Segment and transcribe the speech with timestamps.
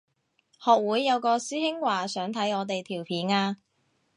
[0.59, 3.57] 學會有個師兄話想睇我哋條片啊